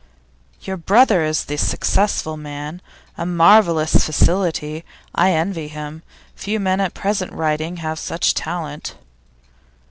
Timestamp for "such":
7.99-8.33